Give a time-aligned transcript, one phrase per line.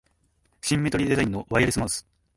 [0.63, 2.07] シンメトリーデザインのワイヤレスマウス